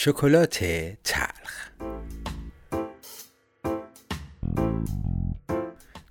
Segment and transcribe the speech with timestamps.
[0.00, 0.64] شکلات
[1.04, 1.70] تلخ.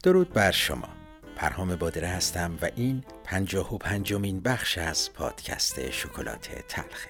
[0.04, 0.90] درود بر شما.
[1.36, 7.10] پرهام بادره هستم و این پنجاه و پنجمین بخش از پادکست شکلات تلخه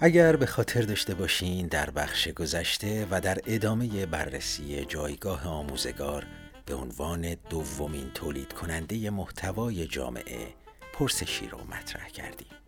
[0.00, 6.26] اگر به خاطر داشته باشین در بخش گذشته و در ادامه بررسی جایگاه آموزگار
[6.66, 10.54] به عنوان دومین تولید کننده محتوای جامعه
[10.92, 12.63] پرسشی رو مطرح کردیم.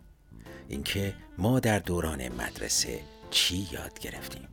[0.69, 2.99] اینکه ما در دوران مدرسه
[3.29, 4.47] چی یاد گرفتیم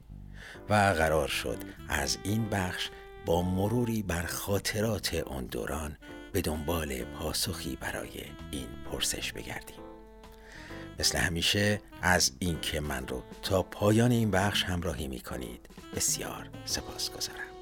[0.68, 2.90] و قرار شد از این بخش
[3.26, 5.96] با مروری بر خاطرات آن دوران
[6.32, 9.76] به دنبال پاسخی برای این پرسش بگردیم.
[10.98, 17.10] مثل همیشه از اینکه من رو تا پایان این بخش همراهی می کنید بسیار سپاس
[17.10, 17.54] گذارم.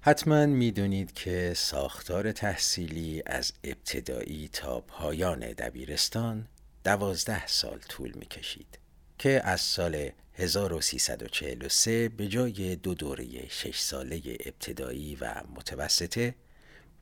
[0.00, 6.48] حتما می‌دونید که ساختار تحصیلی از ابتدایی تا پایان دبیرستان
[6.84, 8.78] دوازده سال طول می کشید
[9.18, 16.34] که از سال 1343 به جای دو دوره شش ساله ابتدایی و متوسطه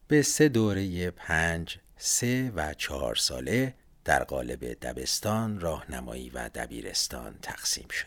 [0.08, 7.88] به سه دوره پنج، سه و چهار ساله در قالب دبستان، راهنمایی و دبیرستان تقسیم
[7.88, 8.06] شد.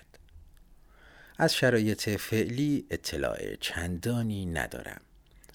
[1.38, 5.02] از شرایط فعلی اطلاع چندانی ندارم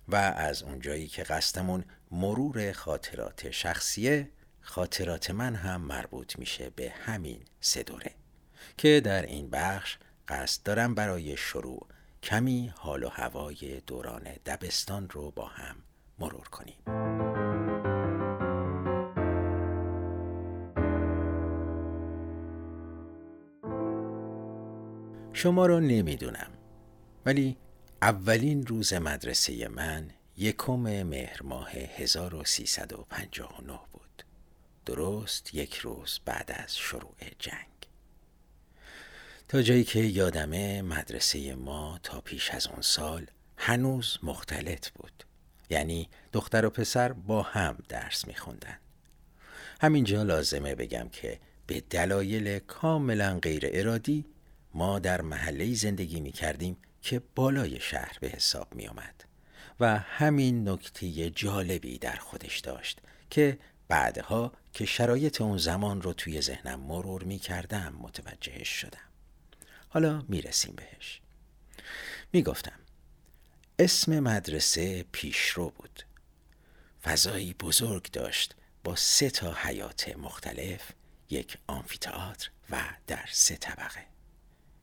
[0.09, 4.31] و از اونجایی که قصدمون مرور خاطرات شخصیه
[4.61, 8.11] خاطرات من هم مربوط میشه به همین سه دوره
[8.77, 11.87] که در این بخش قصد دارم برای شروع
[12.23, 15.77] کمی حال و هوای دوران دبستان رو با هم
[16.19, 16.77] مرور کنیم.
[25.33, 26.51] شما رو نمی‌دونم
[27.27, 27.57] ولی
[28.03, 33.98] اولین روز مدرسه من یکم مهر ماه 1359 بود.
[34.89, 37.89] درست یک روز بعد از شروع جنگ.
[39.49, 45.25] تا جایی که یادمه مدرسه ما تا پیش از اون سال هنوز مختلط بود.
[45.71, 48.79] یعنی دختر و پسر با هم درس میخوندن.
[49.81, 54.25] همینجا لازمه بگم که به دلایل کاملا غیر ارادی
[54.75, 59.25] ما در محله زندگی می کردیم که بالای شهر به حساب می آمد
[59.81, 63.01] و همین نکته جالبی در خودش داشت
[63.31, 69.09] که بعدها که شرایط اون زمان رو توی ذهنم مرور می کردم متوجهش شدم.
[69.89, 71.21] حالا می رسیم بهش.
[72.33, 72.79] می گفتم
[73.79, 76.03] اسم مدرسه پیشرو بود.
[77.03, 78.55] فضایی بزرگ داشت
[78.85, 80.93] با سه تا حیات مختلف
[81.31, 84.07] یک آمفیتئاتر و در سه طبقه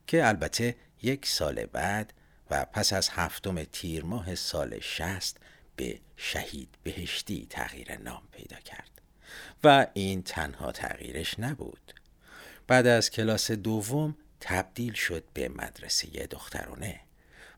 [0.07, 2.13] که البته یک سال بعد
[2.51, 5.37] و پس از هفتم تیر ماه سال شست
[5.75, 8.94] به شهید بهشتی تغییر نام پیدا کرد.
[9.63, 11.93] و این تنها تغییرش نبود
[12.67, 16.99] بعد از کلاس دوم تبدیل شد به مدرسه دخترانه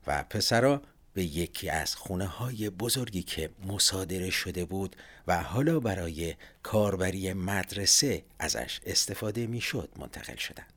[0.06, 0.82] و پسرا
[1.14, 4.96] به یکی از خونه های بزرگی که مصادره شده بود
[5.26, 10.72] و حالا برای کاربری مدرسه ازش استفاده می‌شد منتقل شدند.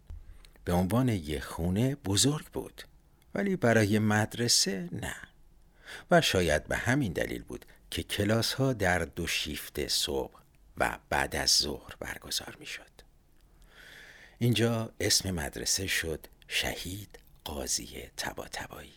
[0.65, 2.83] به عنوان یه خونه بزرگ بود
[3.35, 5.15] ولی برای مدرسه نه
[6.11, 10.40] و شاید به همین دلیل بود که کلاس ها در دو شیفت صبح
[10.77, 12.91] و بعد از ظهر برگزار می شد.
[14.39, 18.93] اینجا اسم مدرسه شد شهید قاضی تبا تبایی.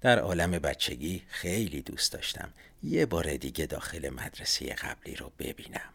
[0.00, 2.52] در عالم بچگی خیلی دوست داشتم
[2.82, 5.90] یه بار دیگه داخل مدرسه قبلی رو ببینم.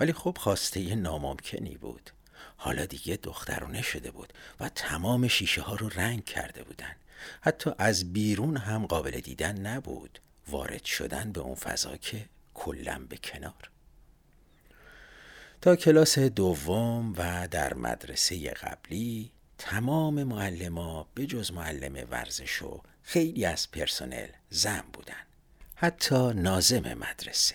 [0.00, 2.10] ولی خب خواسته ناممکنی بود.
[2.56, 6.96] حالا دیگه دخترونه شده بود و تمام شیشه ها رو رنگ کرده بودن.
[7.40, 10.18] حتی از بیرون هم قابل دیدن نبود.
[10.48, 13.70] وارد شدن به اون فضا که کلم به کنار.
[15.64, 23.44] تا کلاس دوم و در مدرسه قبلی تمام معلما به جز معلم ورزش و خیلی
[23.44, 25.24] از پرسنل زن بودن.
[25.74, 27.54] حتی نازم مدرسه.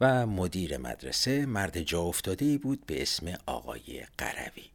[0.00, 4.70] و مدیر مدرسه مرد جا افتاده بود به اسم آقای قروی.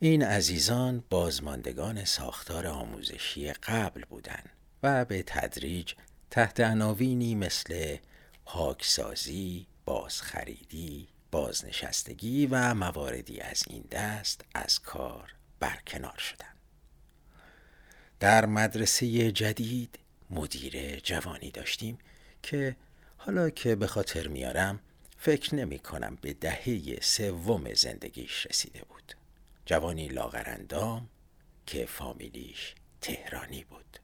[0.00, 4.50] این عزیزان بازماندگان ساختار آموزشی قبل بودند
[4.82, 5.92] و به تدریج
[6.30, 7.96] تحت عناوینی مثل
[8.44, 16.56] پاکسازی، بازخریدی، بازنشستگی و مواردی از این دست از کار برکنار شدند.
[18.20, 19.98] در مدرسه جدید
[20.30, 21.98] مدیر جوانی داشتیم
[22.42, 22.76] که
[23.16, 24.80] حالا که به خاطر میارم
[25.18, 29.14] فکر نمی کنم به دهه سوم زندگیش رسیده بود
[29.66, 31.08] جوانی لاغرندام
[31.66, 33.98] که فامیلیش تهرانی بود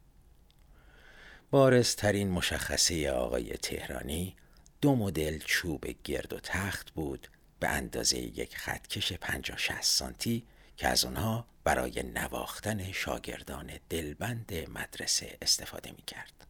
[1.50, 4.36] بارزترین مشخصه آقای تهرانی
[4.84, 7.28] دو مدل چوب گرد و تخت بود
[7.60, 10.46] به اندازه یک خطکش 50 60 سانتی
[10.76, 16.46] که از اونها برای نواختن شاگردان دلبند مدرسه استفاده می کرد.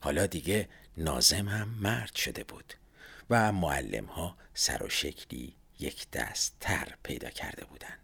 [0.00, 2.74] حالا دیگه نازم هم مرد شده بود
[3.30, 8.00] و معلم ها سر و شکلی یک دست تر پیدا کرده بودند.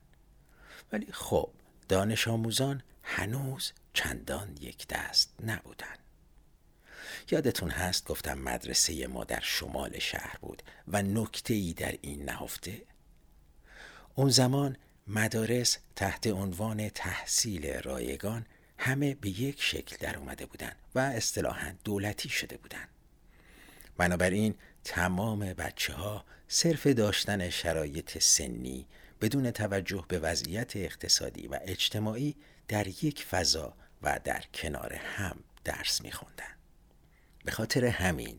[0.92, 1.50] ولی خب
[1.88, 5.96] دانش آموزان هنوز چندان یک دست نبودن
[7.30, 12.82] یادتون هست گفتم مدرسه ما در شمال شهر بود و نکته ای در این نهفته
[14.14, 14.76] اون زمان
[15.06, 18.46] مدارس تحت عنوان تحصیل رایگان
[18.78, 22.88] همه به یک شکل در اومده بودن و اصطلاحا دولتی شده بودن
[23.96, 28.86] بنابراین تمام بچه ها صرف داشتن شرایط سنی
[29.20, 32.36] بدون توجه به وضعیت اقتصادی و اجتماعی
[32.68, 36.59] در یک فضا و در کنار هم درس میخوندن.
[37.44, 38.38] به خاطر همین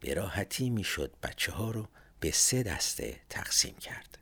[0.00, 1.88] به راحتی می‌شد بچه ها رو
[2.20, 4.18] به سه دسته تقسیم کرد.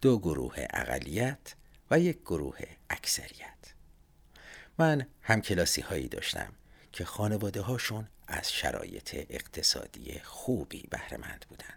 [0.00, 1.54] دو گروه اقلیت
[1.90, 2.58] و یک گروه
[2.90, 3.74] اکثریت.
[4.78, 6.52] من همکلاسی هایی داشتم
[6.92, 11.74] که خانواده هاشون از شرایط اقتصادی خوبی بهرهمند بودن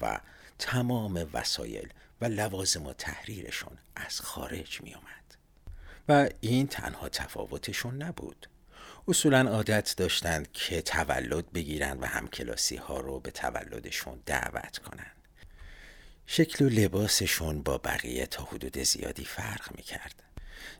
[0.00, 0.20] و
[0.58, 5.36] تمام وسایل و لوازم و تحریرشون از خارج می اومد.
[6.08, 8.46] و این تنها تفاوتشون نبود
[9.08, 15.10] اصولا عادت داشتند که تولد بگیرن و همکلاسی ها رو به تولدشون دعوت کنن
[16.26, 20.22] شکل و لباسشون با بقیه تا حدود زیادی فرق می کرد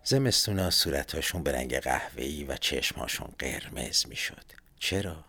[0.05, 4.45] زمستونا صورتاشون به رنگ قهوه‌ای و چشماشون قرمز می شد
[4.79, 5.25] چرا؟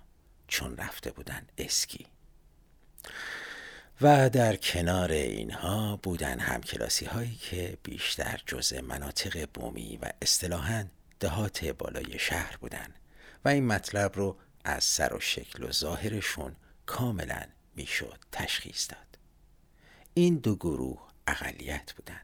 [0.47, 2.05] چون رفته بودن اسکی.
[4.01, 10.85] و در کنار اینها بودن همکلاسی هایی که بیشتر جزء مناطق بومی و اصطلاحاً
[11.19, 12.87] دهات بالای شهر بودن
[13.45, 16.55] و این مطلب رو از سر و شکل و ظاهرشون
[16.85, 17.43] کاملا
[17.75, 19.17] می‌شد تشخیص داد
[20.13, 22.21] این دو گروه اقلیت بودن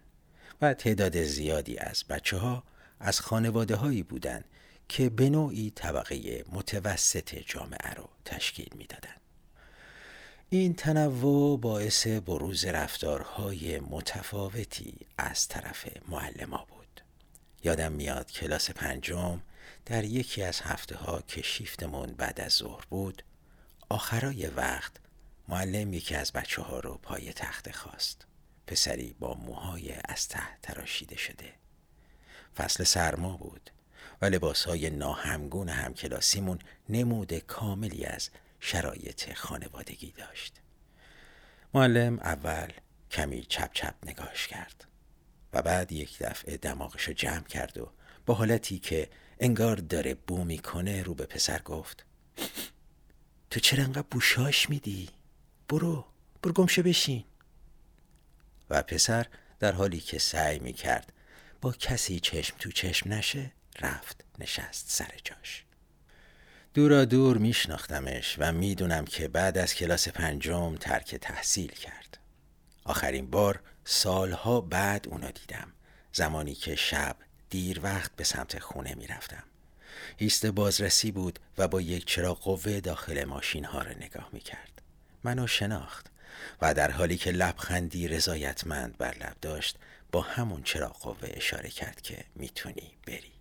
[0.62, 2.64] و تعداد زیادی از بچه ها
[3.00, 4.44] از خانواده هایی بودن
[4.90, 9.22] که به نوعی طبقه متوسط جامعه رو تشکیل می‌دادند.
[10.50, 16.73] این تنوع باعث بروز رفتارهای متفاوتی از طرف معلما بود
[17.64, 19.42] یادم میاد کلاس پنجم
[19.86, 23.24] در یکی از هفته ها که شیفتمون بعد از ظهر بود
[23.90, 24.92] آخرای وقت
[25.48, 28.26] معلم یکی از بچه ها رو پای تخت خواست.
[28.68, 31.54] پسری با موهای از ته تراشیده شده.
[32.58, 33.70] فصل سرما بود
[34.22, 36.60] و لباس های ناهمگون همکلاسیمون
[36.90, 40.62] نمود کاملی از شرایط خانوادگی داشت.
[41.74, 42.72] معلم اول
[43.12, 44.86] کمی چپ چپ نگاش کرد.
[45.54, 47.92] و بعد یک دفعه دماغشو جمع کرد و
[48.26, 49.10] با حالتی که
[49.40, 52.06] انگار داره بو می‌کنه رو به پسر گفت
[53.50, 55.10] تو چرا انقدر بوشاش میدی؟
[55.70, 56.06] برو
[56.44, 57.24] برو گمشه بشین.
[58.70, 59.26] و پسر
[59.60, 61.14] در حالی که سعی می‌کرد
[61.62, 65.66] با کسی چشم تو چشم نشه رفت نشست سر جاش.
[66.74, 72.18] دورا دور میشناختمش و می‌دونم که بعد از کلاس پنجم ترک تحصیل کرد.
[72.84, 75.68] آخرین بار سالها بعد اونو دیدم
[76.14, 77.16] زمانی که شب
[77.50, 79.44] دیر وقت به سمت خونه می‌رفتم.
[80.18, 84.82] ایست بازرسی بود و با یک چراغ قوه داخل ماشین ها رو نگاه می‌کرد.
[85.24, 86.12] منو شناخت
[86.62, 89.78] و در حالی که لبخندی رضایتمند بر لب داشت
[90.12, 93.34] با همون چراغ قوه اشاره کرد که می‌تونی بری.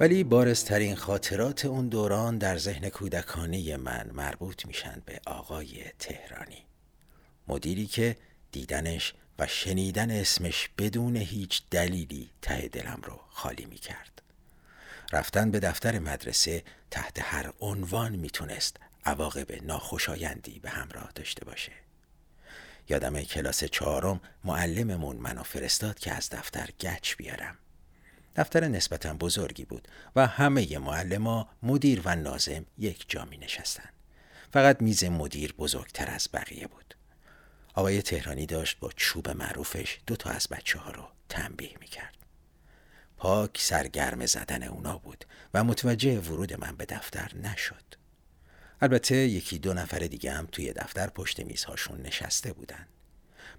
[0.00, 6.64] ولی بارزترین خاطرات اون دوران در ذهن کودکانه من مربوط میشن به آقای تهرانی.
[7.48, 8.16] مدیری که
[8.52, 14.22] دیدنش و شنیدن اسمش بدون هیچ دلیلی ته دلم رو خالی می‌کرد.
[15.12, 21.72] رفتن به دفتر مدرسه تحت هر عنوان می‌تونست عواقب ناخوشایندی به همراه داشته باشه.
[22.88, 27.58] یادم کلاس چهارم معلممون منو فرستاد که از دفتر گچ بیارم.
[28.36, 33.88] دفتر نسبتا بزرگی بود و همه معلما مدیر و نازم یک جا می نشستن.
[34.52, 36.94] فقط میز مدیر بزرگتر از بقیه بود.
[37.74, 42.16] آقای تهرانی داشت با چوب معروفش دو تا از بچه ها رو تنبیه می کرد.
[43.16, 47.84] پاک سرگرم زدن اونا بود و متوجه ورود من به دفتر نشد.
[48.80, 52.86] البته یکی دو نفر دیگه هم توی دفتر پشت میزهاشون نشسته بودن.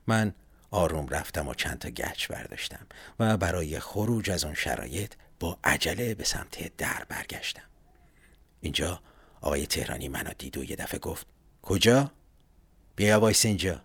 [0.08, 0.34] من
[0.72, 2.88] آروم رفتم و چند تا گچ برداشتم
[3.20, 7.64] و برای خروج از اون شرایط با عجله به سمت در برگشتم.
[8.62, 9.02] اینجا
[9.42, 11.28] آقای تهرانی منو دید و یه دفعه گفت
[11.62, 12.12] کجا؟
[12.96, 13.82] بیا وایس اینجا.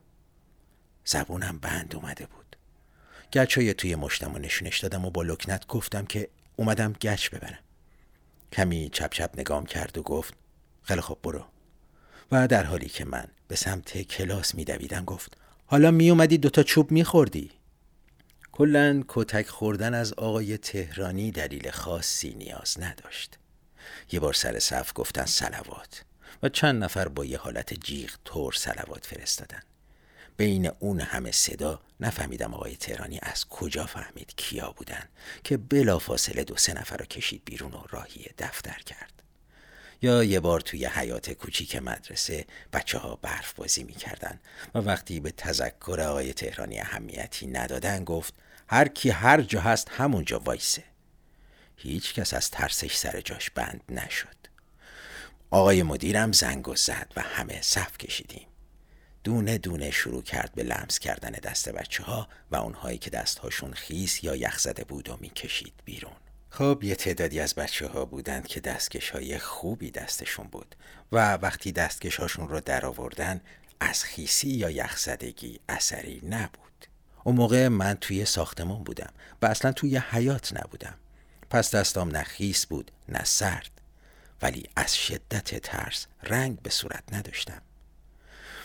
[1.05, 2.57] زبونم بند اومده بود.
[3.33, 7.59] گچ توی مشتم و نشونش دادم و با لکنت گفتم که اومدم گچ ببرم.
[8.53, 10.35] کمی چپ چپ نگام کرد و گفت
[10.83, 11.45] خیلی خوب برو.
[12.33, 15.37] و در حالی که من به سمت کلاس میدویدم گفت
[15.69, 17.51] حالا می اومدی دوتا چوب میخوردی.
[18.53, 23.39] کلا کتک خوردن از آقای تهرانی دلیل خاصی نیاز نداشت.
[24.13, 26.05] یه بار سر صف گفتن سلوات
[26.43, 29.63] و چند نفر با یه حالت جیغ تور سلوات فرستادن.
[30.37, 35.09] بین اون همه صدا نفهمیدم آقای تهرانی از کجا فهمید کیا بودن
[35.45, 39.16] که بلافاصله دو سه نفر رو کشید بیرون و راهی دفتر کرد.
[40.03, 44.41] یا یه بار توی حیات کوچیک مدرسه بچه ها برف بازی می‌کردن
[44.75, 48.35] و وقتی به تذکر آقای تهرانی اهمیتی ندادن گفت
[48.69, 50.85] هر کی هر جا هست همونجا وایسه.
[51.77, 54.37] هیچ کس از ترسش سر جاش بند نشد.
[55.51, 58.47] آقای مدیرم زنگ و زد و همه صف کشیدیم.
[59.25, 64.25] دونه دونه شروع کرد به لمس کردن دست بچه ها و اونهایی که دستهاشون خیس
[64.25, 66.17] یا یخ زده بود و می‌کشید بیرون.
[66.51, 70.75] خب یه تعدادی از بچه ها بودند که دستکش های خوبی دستشون بود
[71.13, 73.41] و وقتی دستکش هاشون رو در آوردن
[73.81, 76.87] از خیسی یا یخزدگی اثری نبود.
[77.25, 79.13] اون موقع من توی ساختمون بودم
[79.43, 80.95] و اصلا توی حیات نبودم.
[81.51, 83.71] پس دستام نه خیس بود نه سرد.
[84.43, 87.63] ولی از شدت ترس رنگ به صورت نداشتم.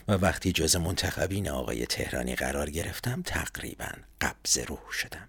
[0.07, 5.27] و وقتی جز منتخبین آقای تهرانی قرار گرفتم تقریبا قبض روح شدم.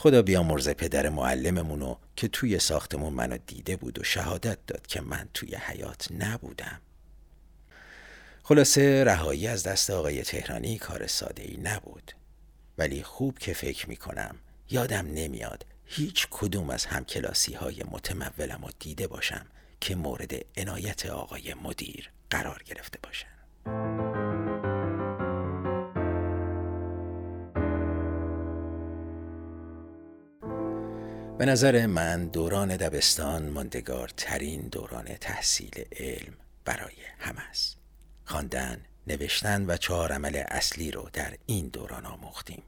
[0.00, 5.28] خدا بیامرز پدر معلممونو که توی ساختمون منو دیده بود و شهادت داد که من
[5.34, 6.80] توی حیات نبودم.
[8.42, 12.12] خلاصه رهایی از دست آقای تهرانی کار ساده ای نبود.
[12.78, 14.36] ولی خوب که فکر می‌کنم
[14.70, 19.46] یادم نمیاد هیچ کدوم از همکلاسی های متمولم و دیده باشم
[19.80, 24.29] که مورد عنایت آقای مدیر قرار گرفته باشن.
[31.40, 36.32] به نظر من دوران دبستان ماندگار ترین دوران تحصیل علم
[36.64, 37.76] برای همه است.
[38.24, 42.62] خواندن، نوشتن و چهار عمل اصلی رو در این دوران آموختیم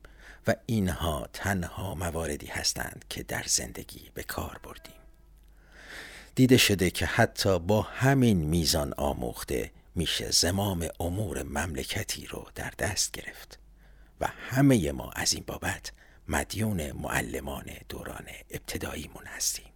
[0.46, 5.00] و اینها تنها مواردی هستند که در زندگی به کار بردیم.
[6.34, 13.12] دیده شده که حتی با همین میزان آموخته میشه زمام امور مملکتی رو در دست
[13.12, 13.58] گرفت
[14.20, 15.92] و همه ما از این بابت
[16.28, 19.66] مدیون معلمان دوران ابتداییمون هستیم.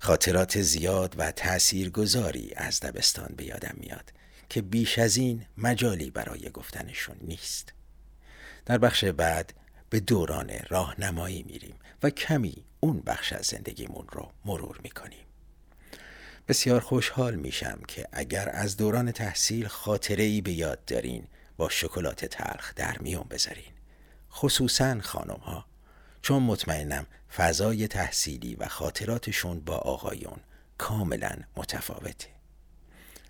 [0.00, 4.12] خاطرات زیاد و تأثیرگذاری از دبستان به یادم میاد
[4.48, 7.72] که بیش از این مجالی برای گفتنشون نیست.
[8.66, 9.54] در بخش بعد
[9.90, 15.24] به دوران راهنمایی میریم و کمی اون بخش از زندگیمون رو مرور می‌کنیم.
[16.48, 22.24] بسیار خوشحال میشم که اگر از دوران تحصیل خاطره ای به یاد دارین با شکلات
[22.24, 23.77] تلخ در میون بذارین.
[24.38, 25.64] خصوصا خانم ها
[26.22, 30.38] چون مطمئنم فضای تحصیلی و خاطراتشون با آقایون
[30.78, 32.28] کاملا متفاوته.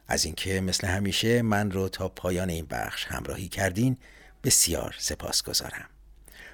[0.09, 3.97] از اینکه مثل همیشه من رو تا پایان این بخش همراهی کردین
[4.45, 5.89] بسیار سپاس گذارم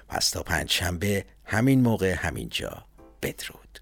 [0.07, 2.85] پس تا پنج شنبه همین موقع همین جا
[3.21, 3.79] بدرود.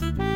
[0.00, 0.27] Bye.